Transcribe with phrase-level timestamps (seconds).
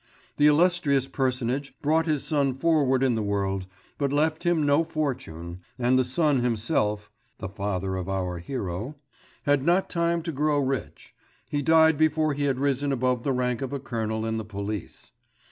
[0.37, 3.67] The illustrious personage brought his son forward in the world,
[3.99, 8.95] but left him no fortune, and the son himself (the father of our hero)
[9.43, 11.13] had not time to grow rich;
[11.51, 15.11] he died before he had risen above the rank of a colonel in the police.